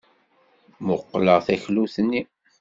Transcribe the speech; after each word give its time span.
Mmuqqleɣ 0.79 1.39
taklut-nni. 1.45 2.21